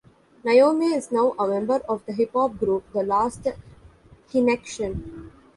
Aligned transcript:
Naomi 0.43 0.87
is 0.95 1.11
now 1.11 1.35
a 1.37 1.47
member 1.47 1.75
of 1.87 2.03
the 2.07 2.11
hip-hop 2.13 2.57
group 2.57 2.91
The 2.91 3.03
Last 3.03 3.45
Kinection. 4.31 5.29